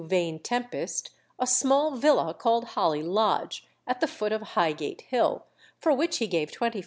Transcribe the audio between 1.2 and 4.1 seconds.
a small villa called Holly Lodge, at the